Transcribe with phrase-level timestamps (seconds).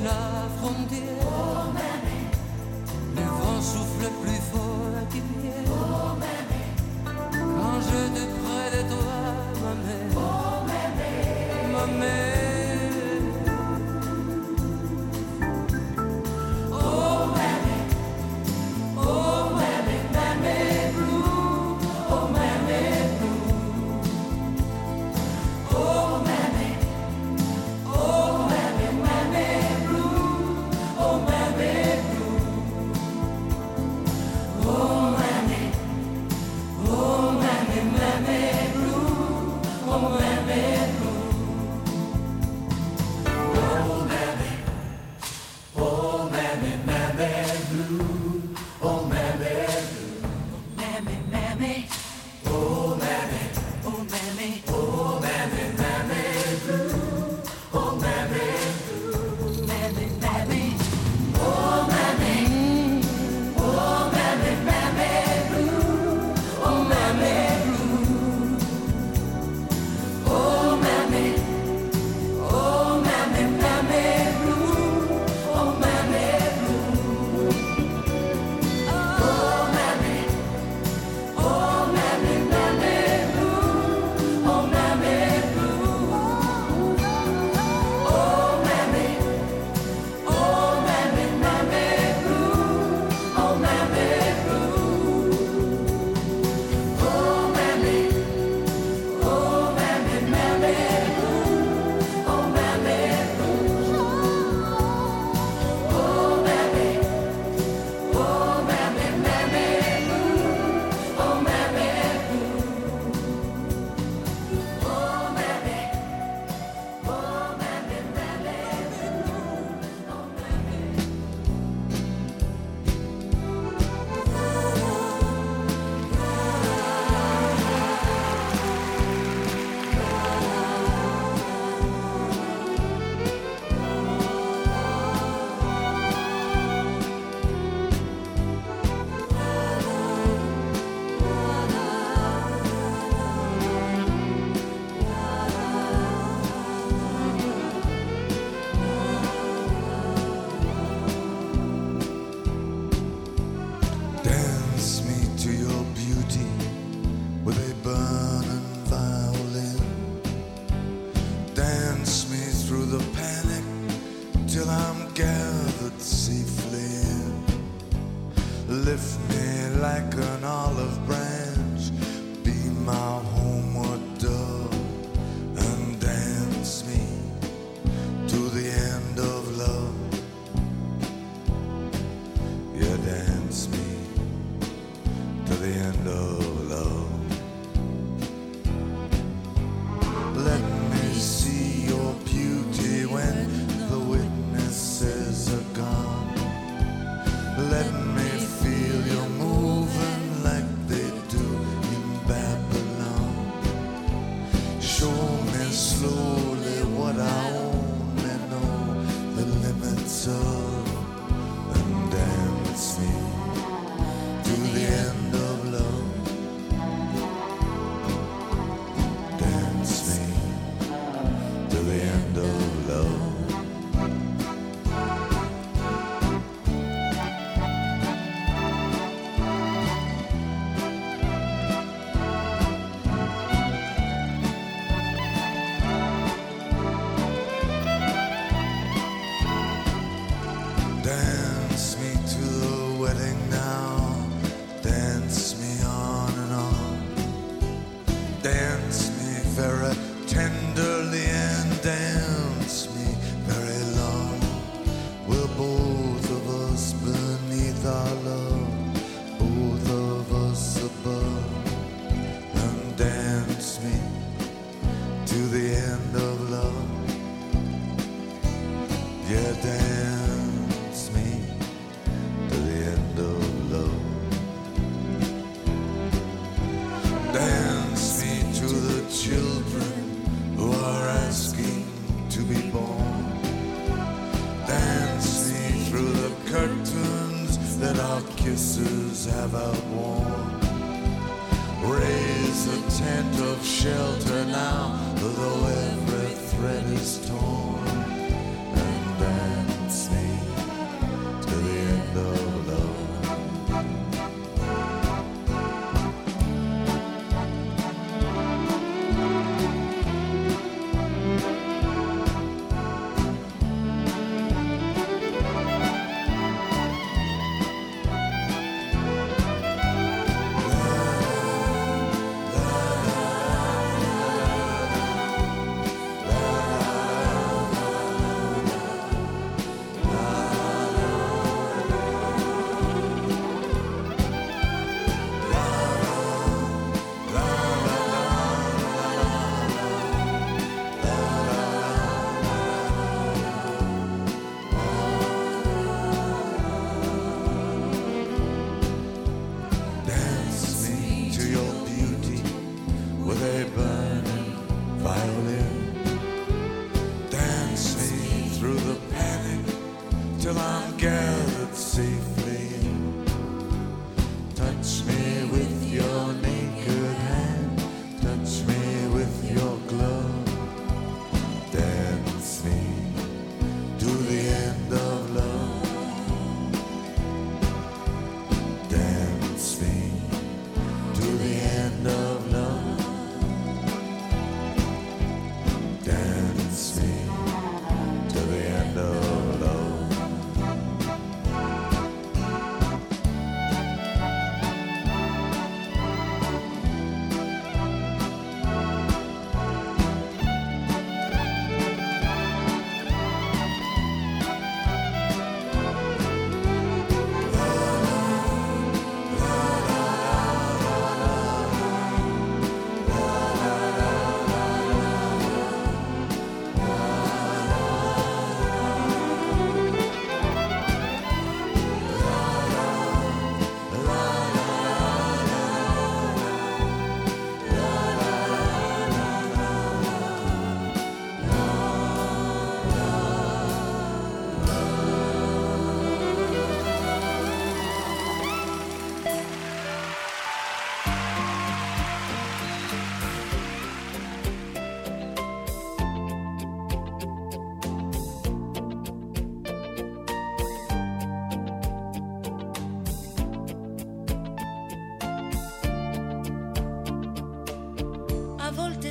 [0.00, 1.15] la frontière.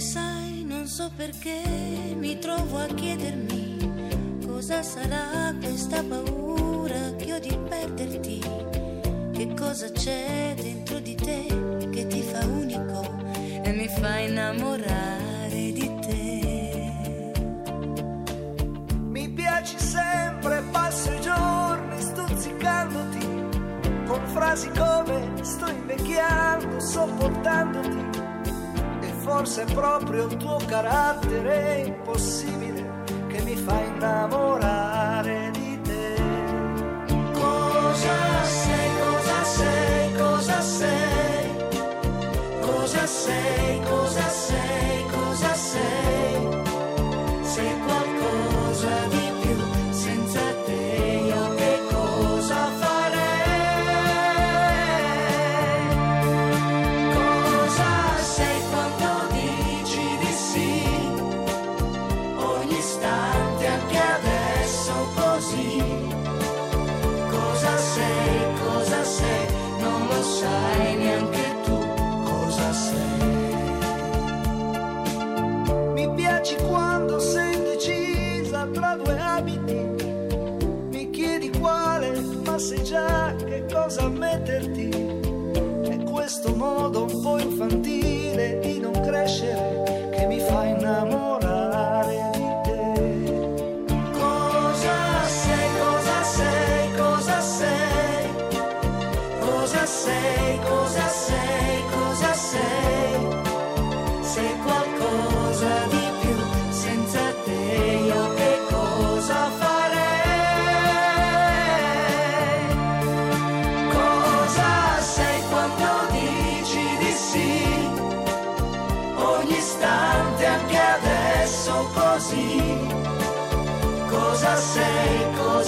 [0.05, 1.62] sai, non so perché
[2.15, 8.39] mi trovo a chiedermi cosa sarà questa paura che ho di perderti.
[9.31, 11.45] Che cosa c'è dentro di te
[11.91, 13.01] che ti fa unico
[13.63, 17.31] e mi fa innamorare di te?
[19.09, 23.25] Mi piaci sempre, passo i giorni stuzzicandoti
[24.05, 28.14] con frasi come sto invecchiando, sopportandoti
[29.36, 36.15] forse è proprio il tuo carattere impossibile che mi fa innamorare di te.
[37.34, 41.56] Cosa sei, cosa sei, cosa sei,
[42.62, 44.44] cosa sei, cosa sei?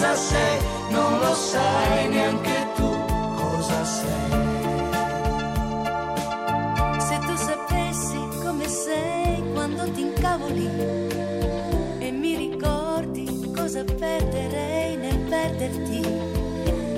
[0.08, 0.60] Cosa sei?
[0.90, 2.90] Non lo sai neanche tu
[3.36, 4.32] cosa sei.
[6.98, 10.70] Se tu sapessi come sei quando ti incavoli
[12.00, 16.02] e mi ricordi cosa perderei nel perderti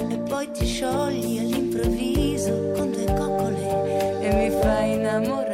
[0.10, 5.49] e poi ti sciogli all'improvviso con due coccole e mi fai innamorare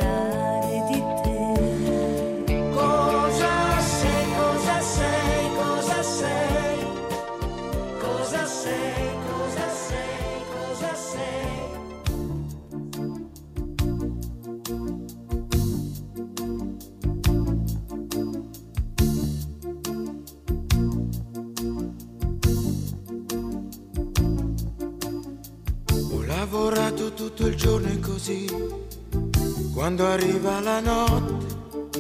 [29.86, 32.00] quando arriva la notte,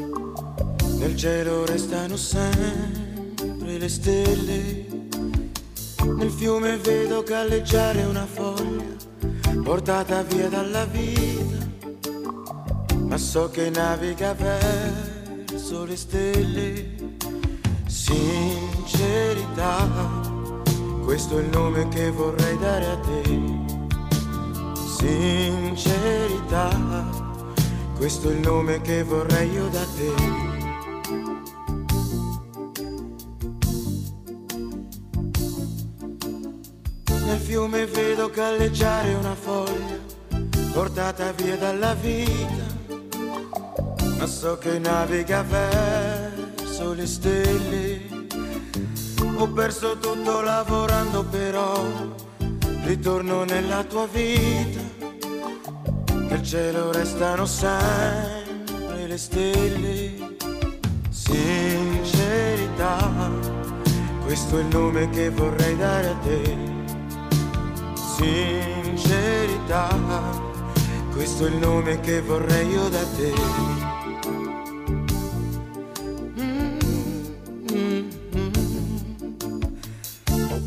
[0.98, 4.88] nel cielo restano sempre le stelle.
[6.04, 8.96] Nel fiume vedo galleggiare una foglia,
[9.62, 11.58] portata via dalla vita,
[13.02, 16.96] ma so che naviga verso le stelle.
[17.86, 19.88] Sincerità,
[21.04, 23.22] questo è il nome che vorrei dare a te.
[24.98, 27.25] Sincerità,
[27.96, 30.14] questo è il nome che vorrei io da te.
[37.26, 40.00] Nel fiume vedo galleggiare una foglia,
[40.74, 42.66] portata via dalla vita,
[44.18, 48.14] ma so che naviga verso le stelle.
[49.38, 51.84] Ho perso tutto lavorando però,
[52.84, 54.85] ritorno nella tua vita,
[56.36, 60.36] nel cielo restano sempre le stelle.
[61.10, 63.00] Sincerità,
[64.26, 66.58] questo è il nome che vorrei dare a te.
[68.18, 69.88] Sincerità,
[71.14, 73.34] questo è il nome che vorrei io da te.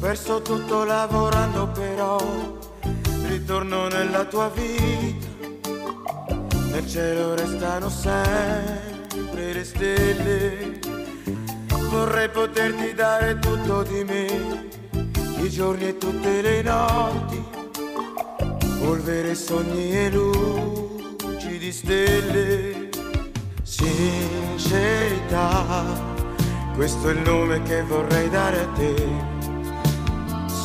[0.00, 2.18] Perso tutto lavorando però,
[3.26, 5.27] ritorno nella tua vita,
[6.78, 10.78] nel cielo restano sempre le stelle.
[11.90, 14.68] Vorrei poterti dare tutto di me,
[15.42, 17.42] i giorni e tutte le notti,
[18.80, 22.90] polvere, sogni e luci di stelle.
[23.62, 25.04] Sincerità,
[26.76, 28.94] questo è il nome che vorrei dare a te.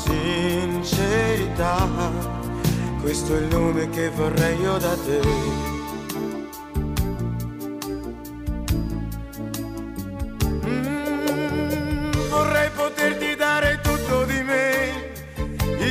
[0.05, 1.89] Sincerità,
[3.01, 5.72] questo è il nome che vorrei io da te.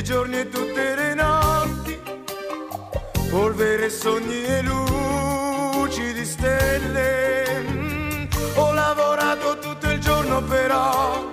[0.02, 1.96] I giorni e tutte le notti,
[3.30, 7.62] polvere, sogni e luci di stelle.
[7.70, 8.24] Mm,
[8.56, 11.30] ho lavorato tutto il giorno però,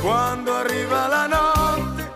[0.00, 2.12] quando arriva la notte,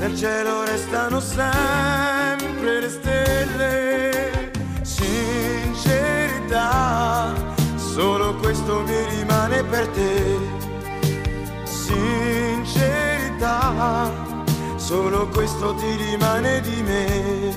[0.00, 4.50] nel cielo restano sempre le stelle.
[4.82, 5.92] Sincerità,
[7.76, 10.57] solo questo mi rimane per te.
[14.88, 17.52] Solo questo ti rimane di me.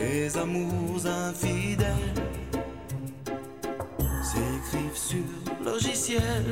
[0.00, 2.14] Les amours infidèles
[4.22, 5.24] s'écrivent sur
[5.64, 6.44] logiciel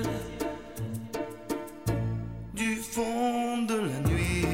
[2.55, 4.47] du fond de la nuit.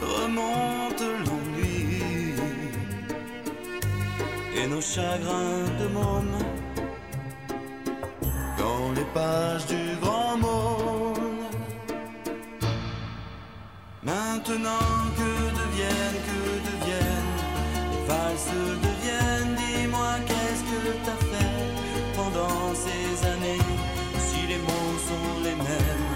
[0.00, 2.34] Remonte l'ennui
[4.56, 5.88] et nos chagrins de
[8.58, 9.83] dans les pages du
[14.46, 17.34] Maintenant que deviennent, que deviennent
[17.92, 18.52] les valses
[18.82, 23.64] deviennent, dis-moi qu'est-ce que t'as fait pendant ces années?
[24.18, 26.08] Si les mots sont les mêmes,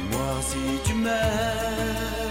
[0.00, 2.27] dis-moi si tu m'aimes.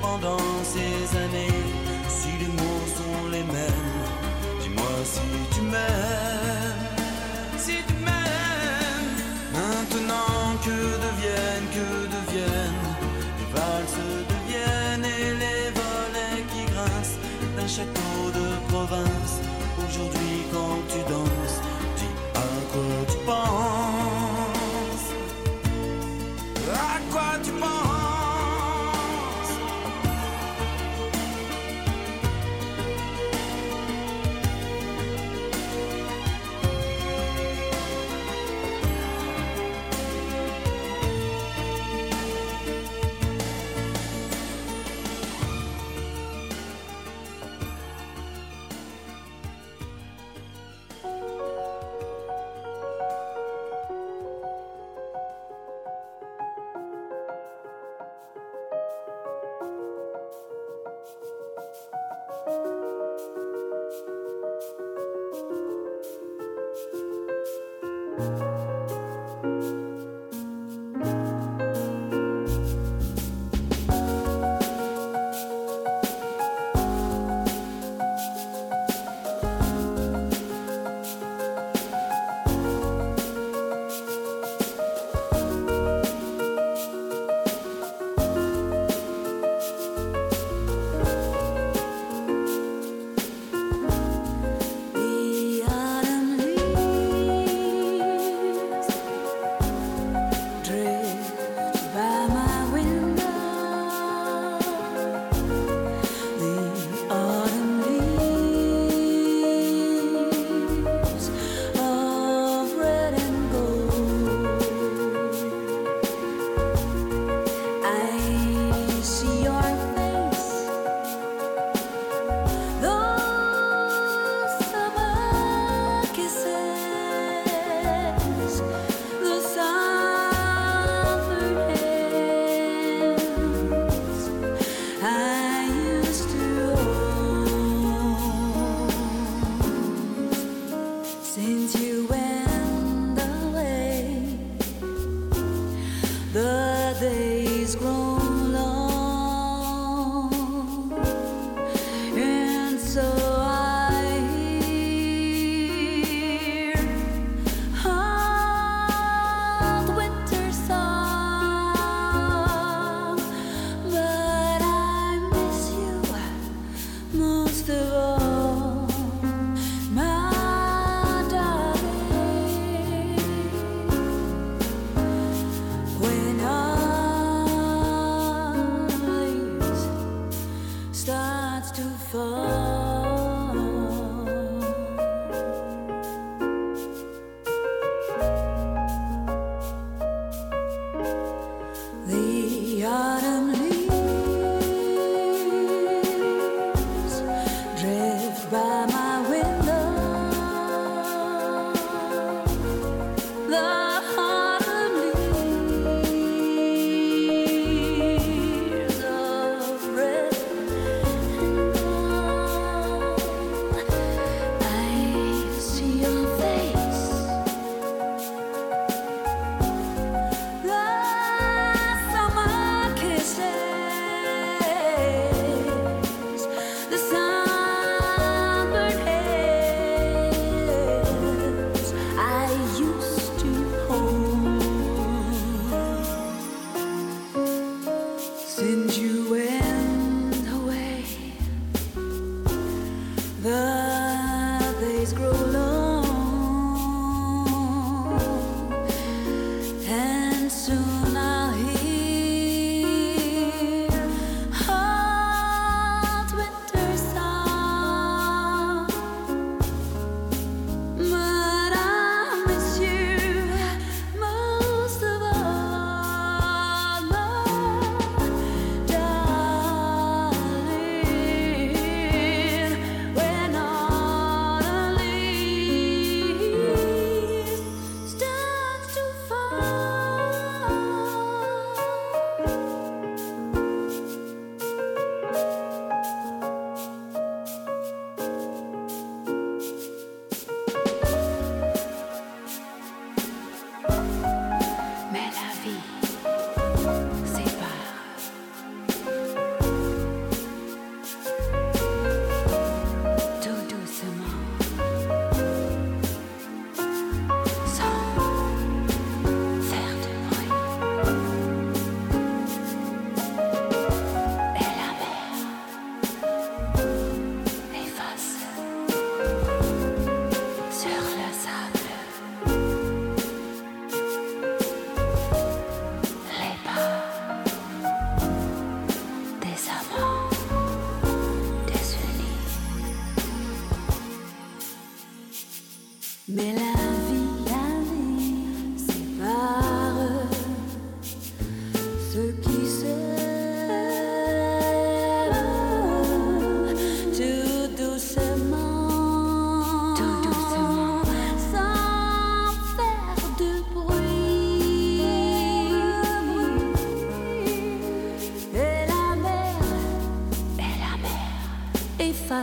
[0.00, 1.62] Pendant ces années.
[2.08, 3.92] Si les mots sont les mêmes
[4.60, 6.86] Dis-moi si tu m'aimes.
[7.58, 9.12] Si tu m'aimes.
[9.52, 12.84] Maintenant que deviennent, que deviennent
[13.38, 17.18] Les valses deviennent Et les volets qui grincent
[17.56, 19.34] D'un château de province.
[19.78, 21.58] Aujourd'hui quand tu danses
[21.96, 23.61] Dis à quoi tu penses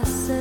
[0.01, 0.38] passa.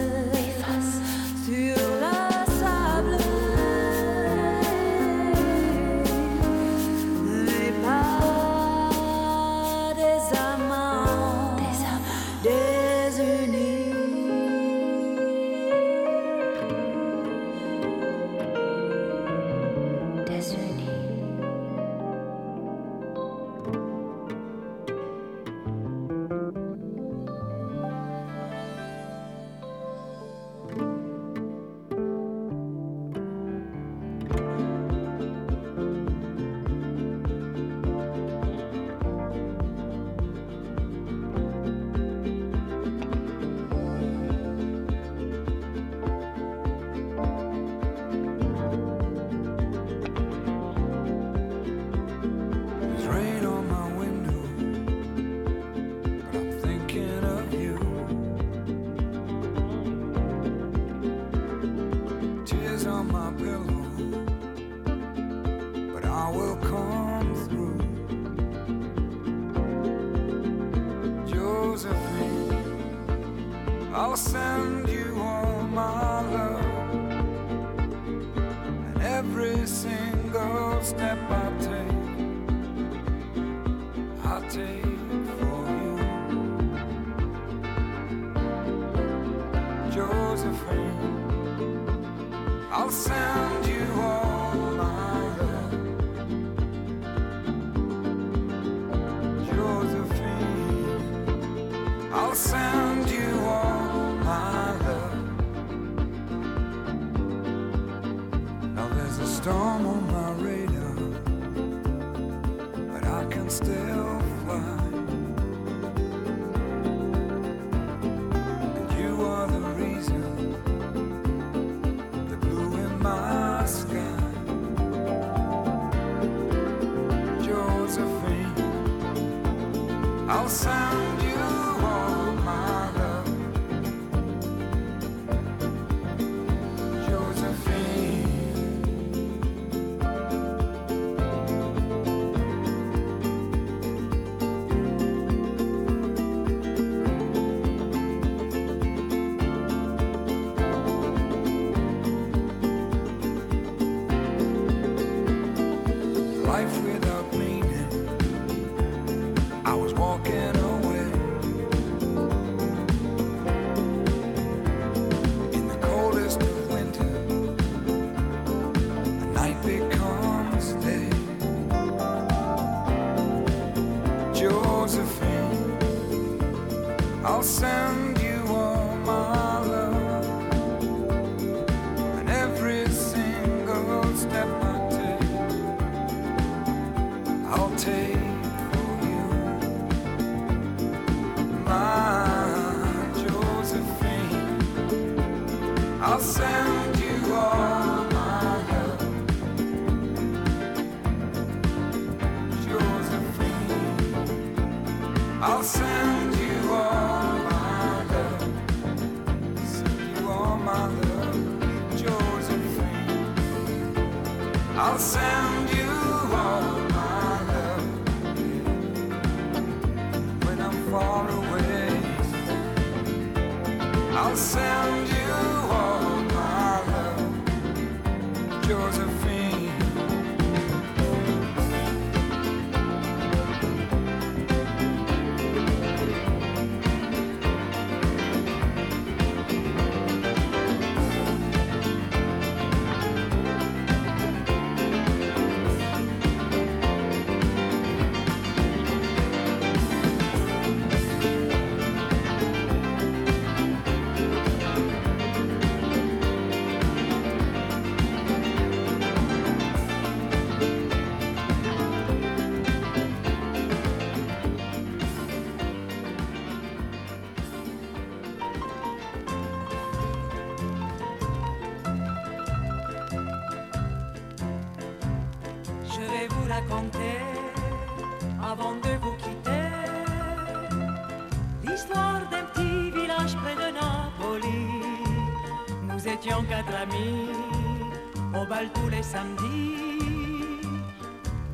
[288.66, 290.60] tous les samedis,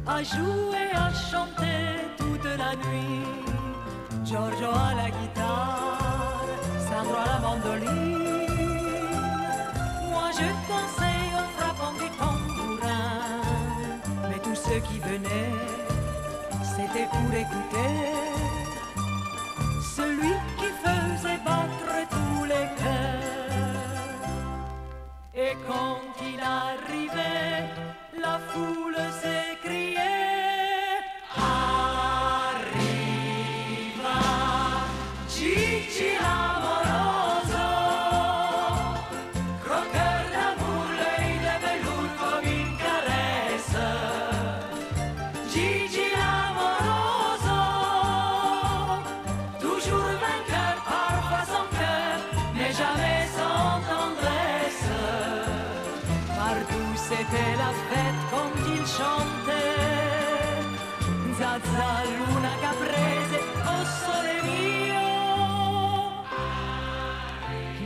[0.07, 3.14] à jouer, à chanter toute la nuit.
[52.77, 54.89] jamais sans tendresse.
[56.37, 59.83] Partout c'était la fête quand il chantait.
[61.39, 63.39] Zaza, luna caprese,
[63.71, 65.09] oh sole mio.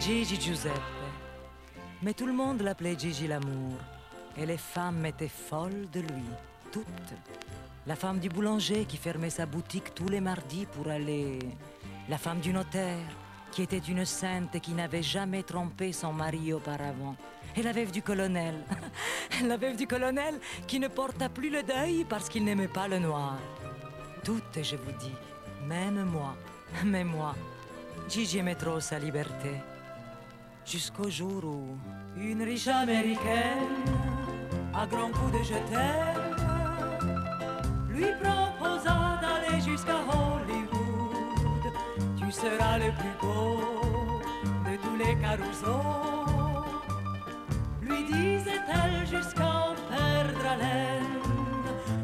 [0.00, 0.88] Gigi Giuseppe.
[2.02, 3.78] Mais tout le monde l'appelait Gigi l'amour.
[4.36, 6.28] Et les femmes étaient folles de lui,
[6.70, 7.14] toutes.
[7.86, 11.38] La femme du boulanger qui fermait sa boutique tous les mardis pour aller.
[12.08, 13.08] La femme du notaire
[13.50, 17.16] qui était une sainte qui n'avait jamais trompé son mari auparavant.
[17.56, 18.54] Et la veuve du colonel,
[19.44, 22.98] la veuve du colonel qui ne porta plus le deuil parce qu'il n'aimait pas le
[22.98, 23.38] noir.
[24.22, 25.14] Toutes, je vous dis,
[25.66, 26.36] même moi,
[26.84, 27.34] mais moi,
[28.08, 29.50] Gigi aimait trop sa liberté.
[30.64, 31.76] Jusqu'au jour où
[32.20, 33.84] une riche américaine,
[34.74, 35.54] à grands coups de je
[37.92, 40.27] lui proposa d'aller jusqu'à Rome.
[42.40, 43.58] Tu seras le plus beau
[44.64, 45.82] de tous les carousaux.
[47.82, 51.18] Lui disait-elle jusqu'à en perdre haleine.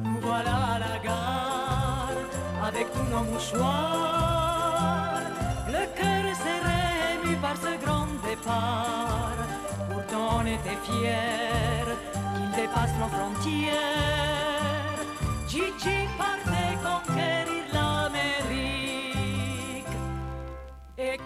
[0.02, 2.18] Nous voilà à la gare
[2.66, 5.20] avec tous nos mouchoirs.
[5.68, 6.82] Le cœur serré,
[7.14, 9.38] ému par ce grand départ.
[9.88, 11.94] Pourtant on était fiers
[12.34, 14.98] qu'il dépasse nos frontières.
[15.46, 16.08] Gigi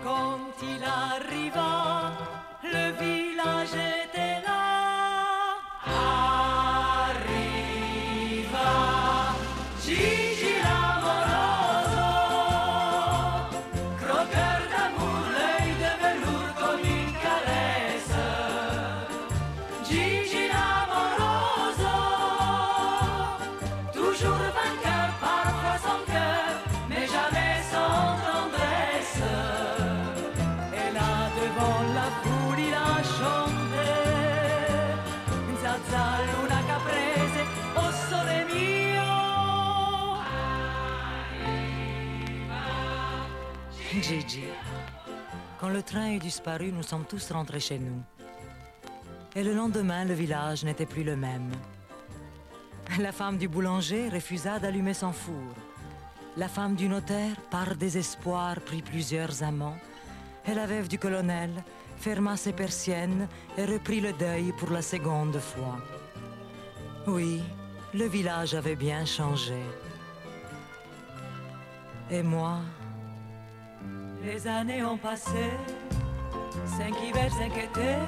[0.09, 2.13] quand il arriva,
[2.63, 3.18] le village
[45.69, 48.01] Quand le train est disparu, nous sommes tous rentrés chez nous.
[49.37, 51.51] Et le lendemain, le village n'était plus le même.
[52.99, 55.55] La femme du boulanger refusa d'allumer son four.
[56.39, 59.77] La femme du notaire, par désespoir, prit plusieurs amants.
[60.47, 61.51] Et la veuve du colonel
[61.99, 63.29] ferma ses persiennes
[63.59, 65.77] et reprit le deuil pour la seconde fois.
[67.07, 67.43] Oui,
[67.93, 69.61] le village avait bien changé.
[72.11, 72.61] Et moi,
[74.25, 75.51] Les années ont passé,
[76.77, 77.99] cinq hivers, cinq étés.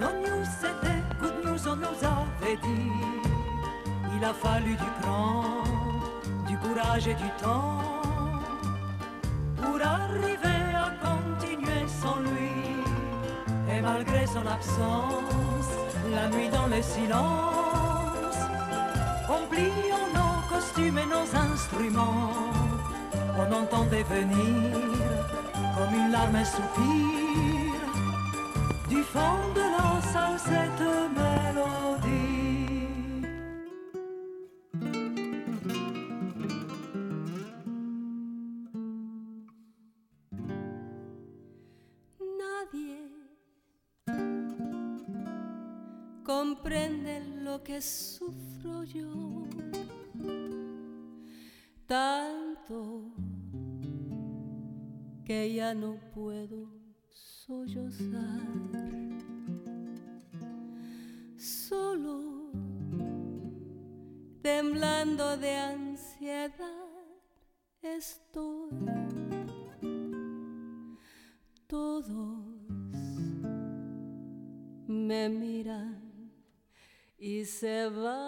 [0.00, 2.92] Non news c'était good news, on nous avait dit.
[4.16, 5.44] Il a fallu du cran,
[6.46, 7.82] du courage et du temps
[9.56, 12.52] pour arriver à continuer sans lui.
[13.72, 15.70] Et malgré son absence,
[16.12, 18.38] la nuit dans le silence,
[19.28, 22.57] en pliant nos costumes et nos instruments,
[23.38, 24.72] on entendait venir
[25.76, 27.72] comme une larme un soupir
[28.88, 32.08] du fond de la salle cette mélodie.
[42.40, 43.12] Nadie
[46.24, 49.46] comprende lo que sufro yo.
[51.86, 53.12] Tanto
[55.28, 56.70] que ya no puedo
[57.10, 58.40] sollozar.
[61.36, 62.50] Solo
[64.40, 66.54] temblando de ansiedad
[67.82, 68.70] estoy.
[71.66, 72.40] Todos
[74.86, 76.32] me miran
[77.18, 78.27] y se van.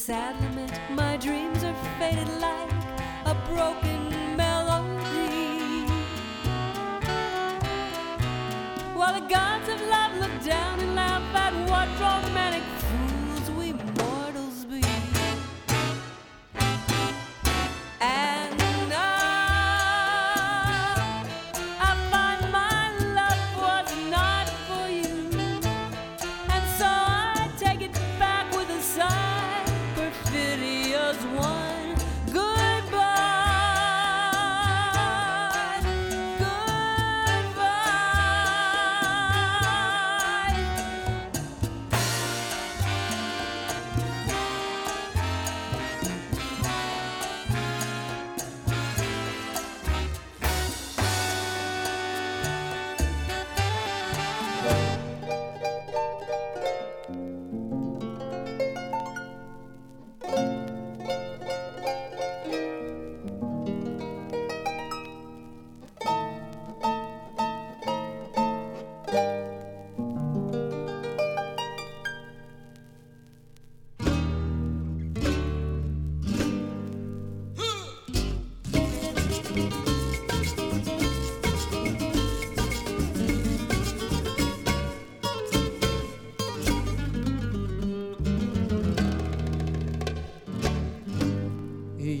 [0.00, 2.72] Sad lament, my dreams are faded like
[3.26, 3.99] a broken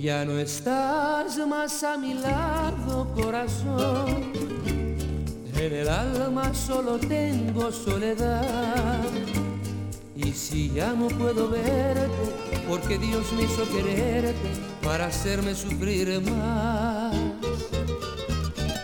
[0.00, 4.32] ya no estás más a mi lado, corazón.
[5.54, 9.04] En el alma solo tengo soledad.
[10.16, 12.08] Y si ya no puedo verte,
[12.66, 14.48] porque Dios me hizo quererte
[14.82, 17.14] para hacerme sufrir más.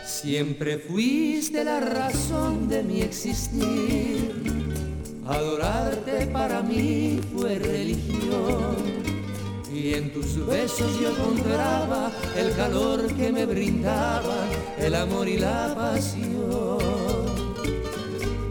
[0.05, 4.35] Siempre fuiste la razón de mi existir.
[5.27, 9.06] Adorarte para mí fue religión.
[9.77, 14.47] Y en tus besos yo encontraba el calor que me brindaba,
[14.79, 16.79] el amor y la pasión.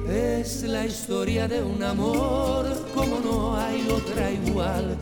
[0.07, 4.97] Es la historia de un amor como no hay otra igual,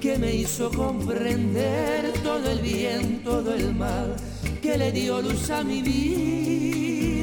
[0.00, 4.16] que me hizo comprender todo el bien, todo el mal,
[4.60, 7.14] que le dio luz a mi vida,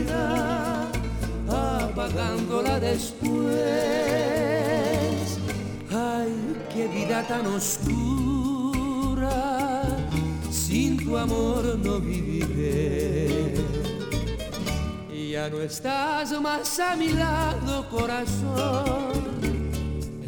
[1.50, 3.56] apagándola después.
[5.92, 6.32] Ay,
[6.74, 8.25] qué vida tan oscura,
[10.66, 13.54] sin tu amor no viviré.
[15.32, 19.14] Ya no estás más a mi lado, corazón.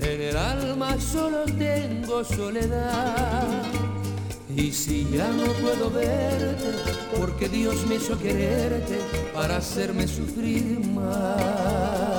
[0.02, 3.48] En el alma solo tengo soledad.
[4.56, 6.72] Y si ya no puedo verte,
[7.18, 9.00] porque Dios me hizo quererte
[9.34, 12.16] para hacerme sufrir más.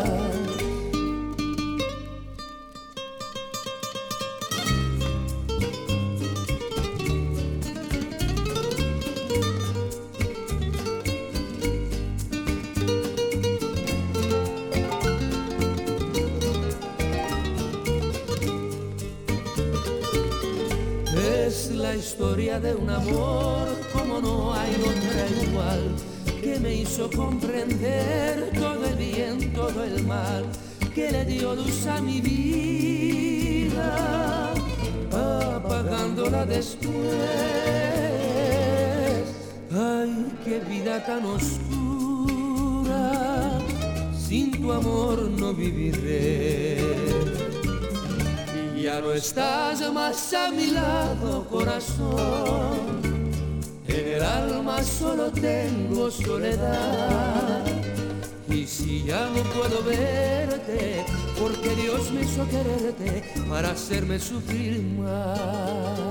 [22.61, 25.95] De un amor como no hay otra igual,
[26.43, 30.45] que me hizo comprender todo el bien, todo el mal,
[30.95, 33.93] que le dio luz a mi vida,
[35.13, 36.95] apagándola después.
[39.73, 41.53] Ay, qué vida tan oscura,
[44.19, 47.38] sin tu amor no viviré.
[48.89, 53.03] Ya no estás más a mi lado, corazón.
[53.87, 57.67] En el alma solo tengo soledad.
[58.49, 61.05] Y si ya no puedo verte,
[61.39, 66.08] porque Dios me hizo quererte para hacerme sufrir más.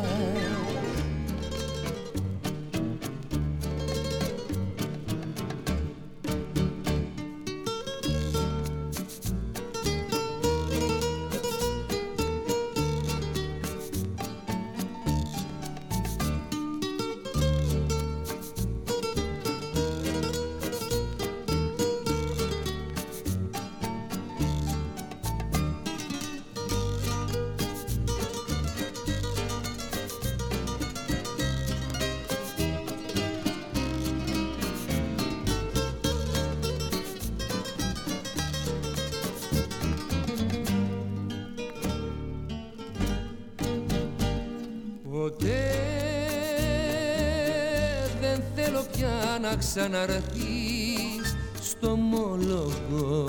[49.78, 53.26] Ξαναρθείς στο μόλογο.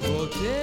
[0.00, 0.58] Ποτέ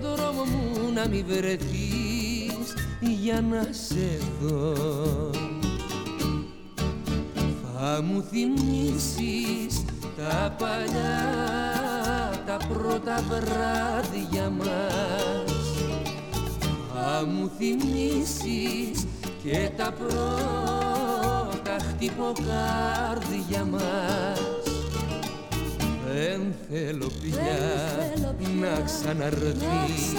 [0.00, 4.74] δρόμο μου να μη βρεθείς για να σε δω.
[7.62, 9.84] Θα μου θυμίσεις
[10.16, 11.22] τα παλιά
[12.46, 15.52] τα πρώτα βράδια μας.
[16.94, 19.06] Θα μου θυμίσεις
[19.42, 24.40] και τα πρώτα χτυποκάρδια μας.
[26.06, 27.58] Δεν θέλω πια
[28.60, 30.12] να ξαναρθείς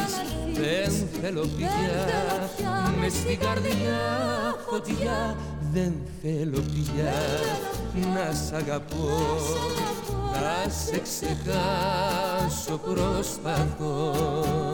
[0.54, 2.08] Δεν θέλω πια
[3.00, 4.00] με στην καρδιά
[4.70, 5.38] φωτιά.
[5.74, 7.14] Δεν θέλω πια
[8.14, 9.10] να σ' αγαπώ.
[10.32, 12.78] Να σε ξεχάσω.
[12.78, 14.73] προσπαθώ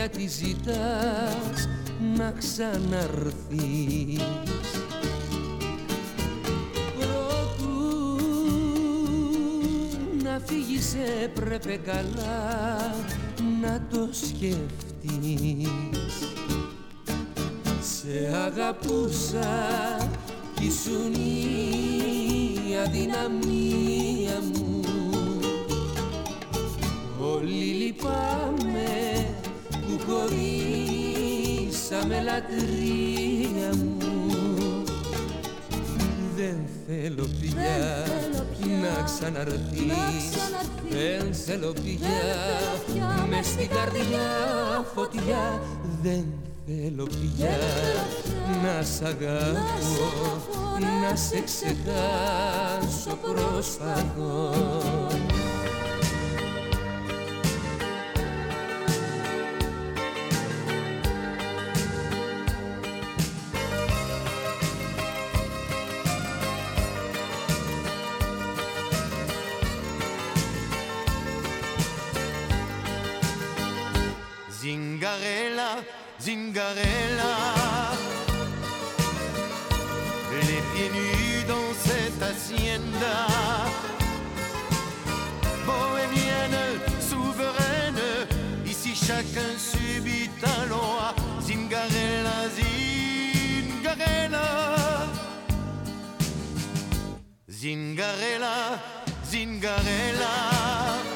[0.00, 1.68] γιατί ζητάς
[2.16, 4.22] να ξαναρθείς.
[6.98, 8.16] Προτού
[10.22, 12.94] να φύγεις έπρεπε καλά
[13.60, 15.68] να το σκεφτείς.
[17.80, 19.96] Σε αγαπούσα
[20.54, 24.80] κι ήσουν η αδυναμία μου.
[27.20, 28.69] Όλοι λυπάμαι
[32.10, 34.84] χωρίσαμε λατρεία μου.
[36.36, 36.56] Δεν
[36.86, 38.06] θέλω πια
[38.80, 40.30] να ξαναρθείς.
[40.90, 44.28] Δεν θέλω πια μες στην καρδιά
[44.94, 45.62] φωτιά.
[46.02, 46.24] Δεν
[46.66, 47.58] θέλω πια
[48.62, 54.50] να σ' αγαπώ Να σε ξεχάσω προσπαθώ
[76.20, 77.34] Zingarella.
[80.30, 83.26] Les pieds nus dans cette hacienda.
[85.64, 86.62] Bohémienne,
[87.00, 88.26] souveraine,
[88.66, 91.14] ici chacun subit un loi.
[91.40, 92.50] Zingarella,
[93.74, 94.48] Zingarella.
[97.48, 98.78] Zingarella,
[99.24, 101.09] Zingarella.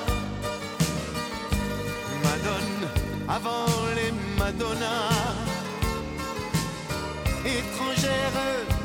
[7.44, 8.40] Étrangère,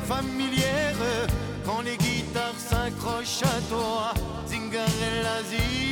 [0.06, 0.96] familière,
[1.64, 4.12] quand les guitares s'accrochent à toi.
[4.46, 5.89] Zingarella, Zingarella.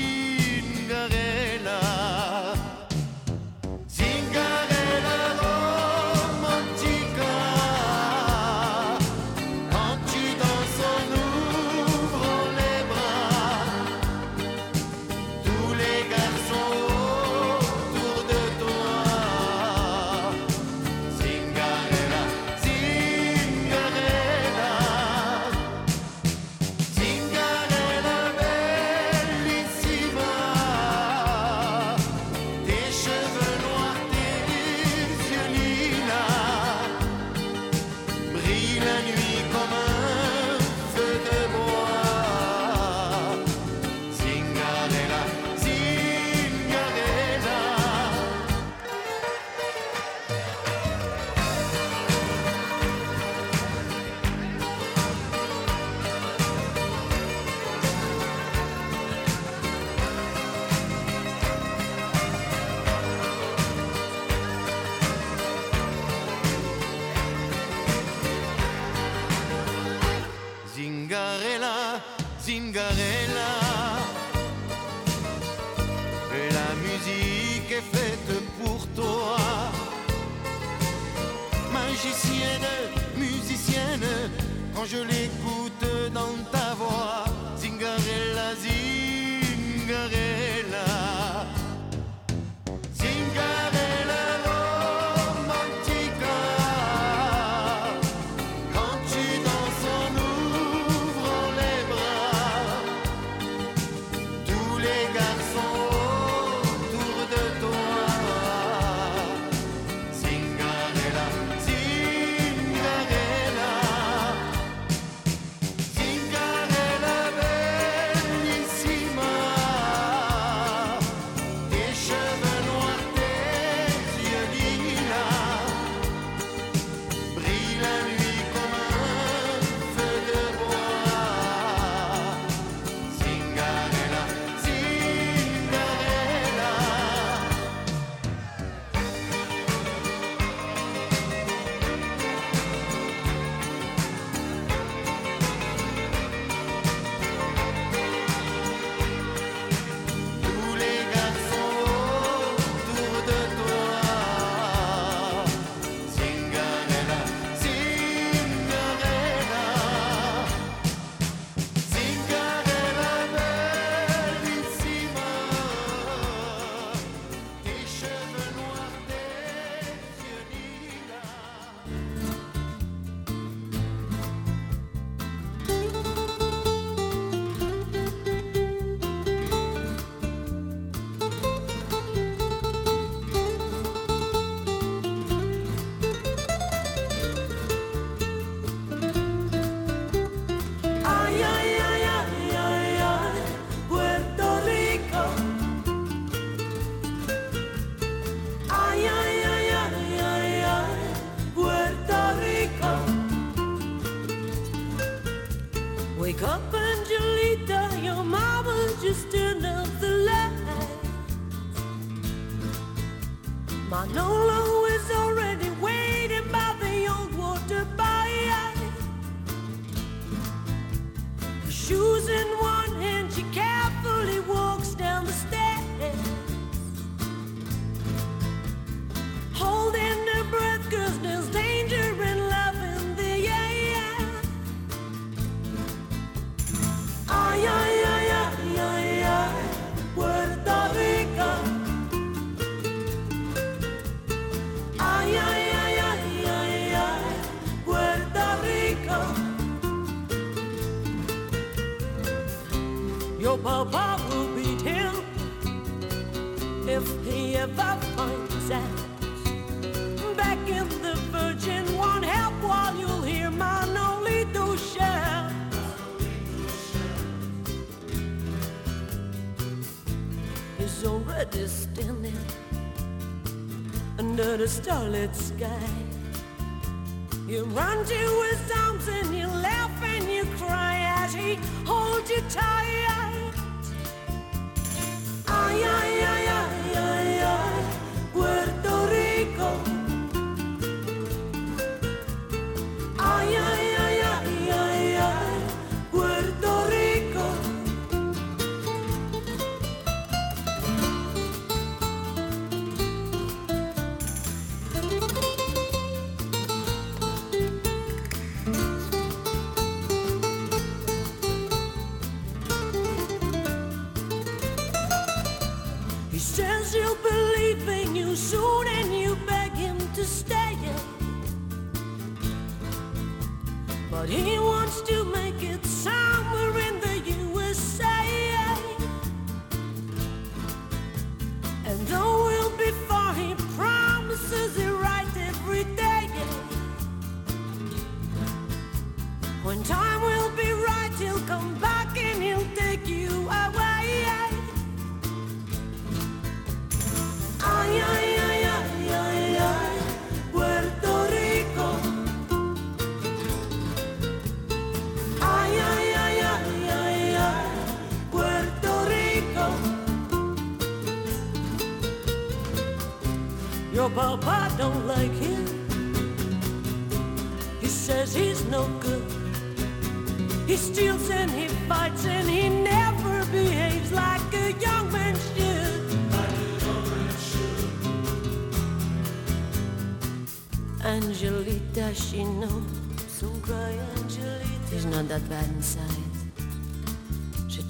[275.19, 275.88] starlit sky.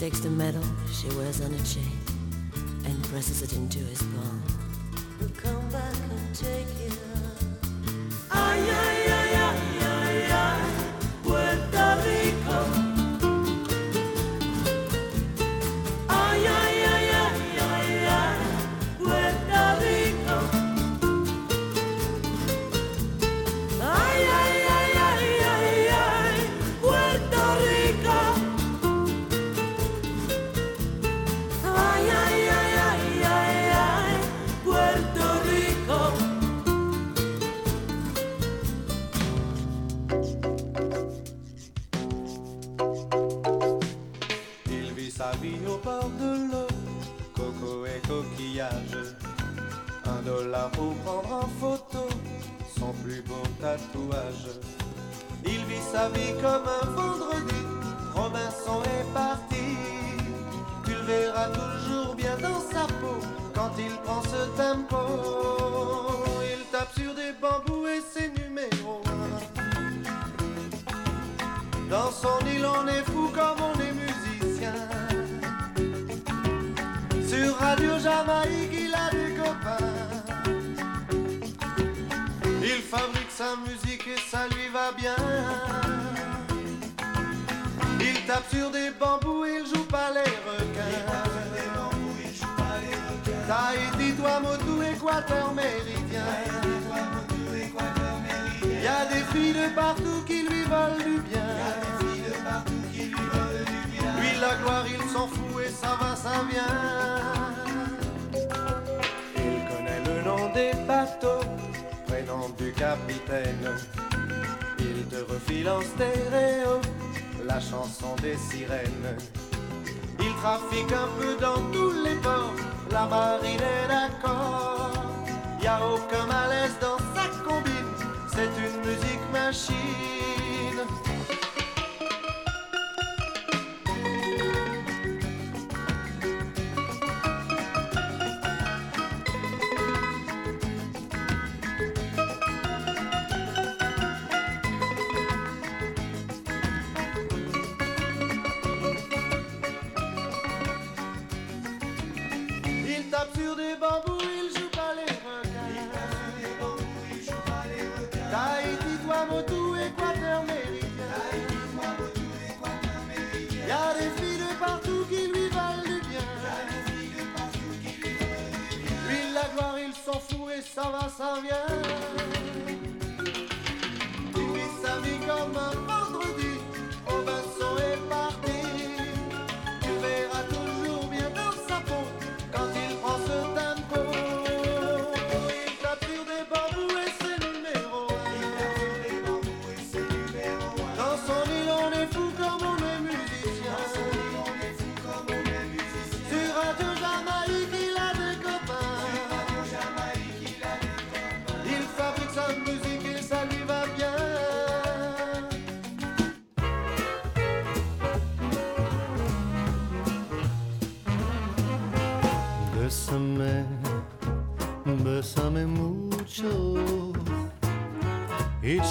[0.08, 1.98] takes the medal she wears on a chain
[2.86, 4.47] and presses it into his palm.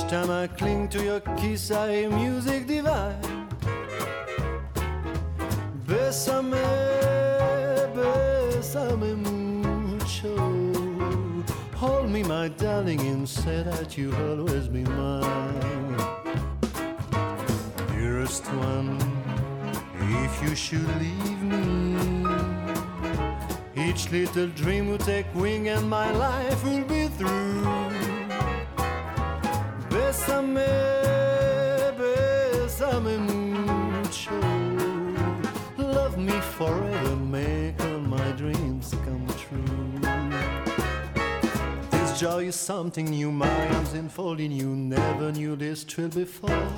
[0.08, 3.20] Time I cling to your kiss, I hear music divine.
[5.86, 6.64] Bésame,
[7.94, 10.34] bésame mucho.
[11.76, 15.98] Hold me, my darling, and say that you'll always be mine.
[17.92, 18.98] Dearest one,
[20.24, 22.26] if you should leave me.
[23.76, 28.07] Each little dream will take wing and my life will be through.
[30.08, 30.56] Bésame,
[31.98, 34.32] bésame mucho.
[35.78, 40.00] Love me forever, make all my dreams come true.
[41.92, 44.68] This joy is something new, my arms enfolding you.
[44.68, 46.72] Never knew this thrill before.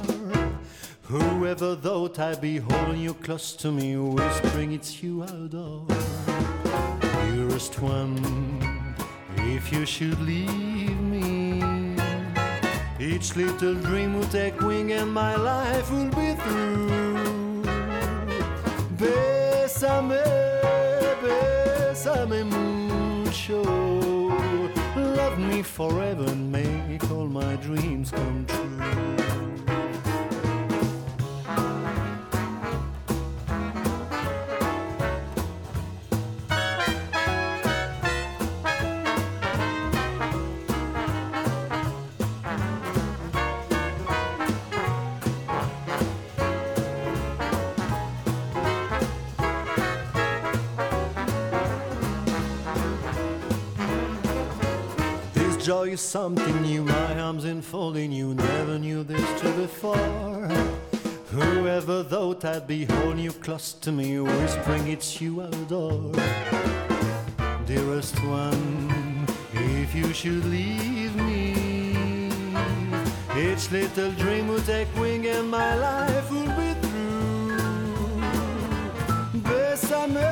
[1.04, 5.86] Whoever thought I'd be holding you close to me, whispering it's you I adore
[7.36, 8.96] dearest one,
[9.38, 10.69] if you should leave
[13.20, 17.62] each little dream will take wing and my life will be through.
[18.96, 20.24] Bésame,
[21.22, 23.62] bésame mucho.
[24.96, 29.49] Love me forever and make all my dreams come true.
[55.80, 58.34] Joy is something new, my arms enfolding you.
[58.34, 60.50] Never knew this till before.
[61.32, 66.12] Whoever thought I'd be holding you close to me, whispering it's you I adore.
[67.66, 71.54] Dearest one, if you should leave me,
[73.38, 77.58] each little dream will take wing and my life will be through.
[79.48, 80.30] Bésame,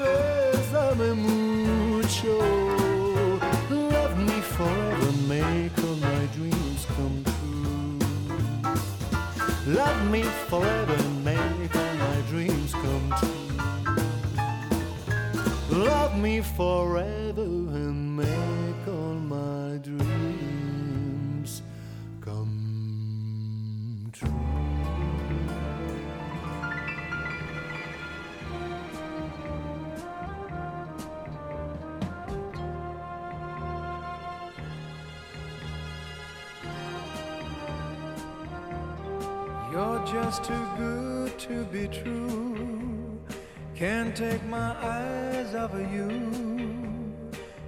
[0.00, 2.75] bésame mucho.
[4.56, 7.98] Forever, make all my dreams come true.
[9.74, 13.46] Love me forever, make all my dreams come true.
[15.78, 18.55] Love me forever and make
[40.26, 43.16] just too good to be true.
[43.76, 46.10] Can't take my eyes off of you.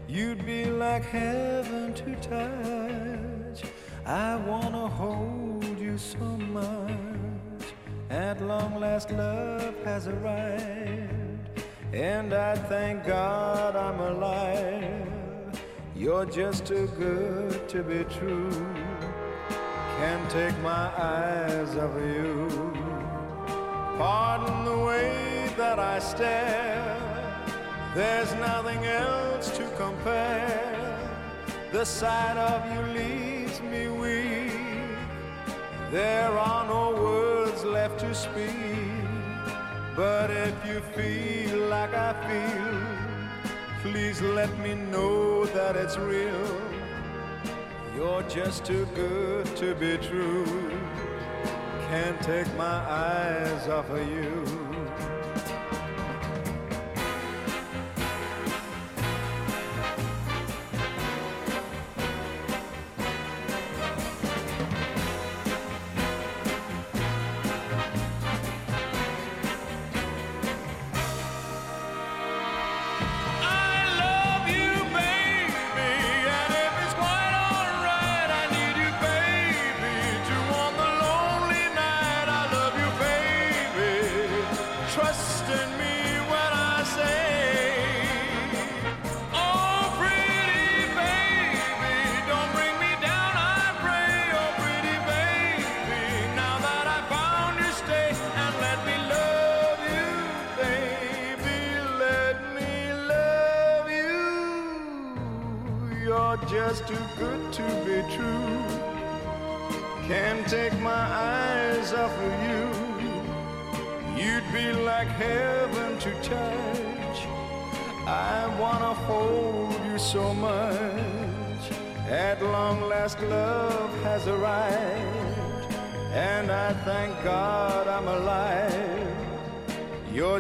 [0.09, 3.63] You'd be like heaven to touch.
[4.05, 6.27] I wanna hold you so
[6.59, 7.65] much.
[8.11, 11.63] At long last, love has arrived.
[11.93, 15.63] And I thank God I'm alive.
[15.95, 18.88] You're just too good to be true.
[19.99, 22.49] Can't take my eyes off of you.
[23.99, 26.97] Pardon the way that I stare.
[27.97, 30.97] There's nothing else to compare.
[31.73, 34.53] The sight of you leaves me weak.
[35.91, 39.03] There are no words left to speak.
[39.97, 42.79] But if you feel like I feel,
[43.83, 46.68] please let me know that it's real.
[47.99, 50.71] You're just too good to be true.
[51.89, 54.68] Can't take my eyes off of you.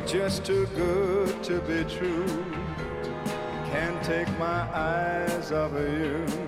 [0.09, 2.27] Just too good to be true.
[3.71, 6.48] Can't take my eyes off of you.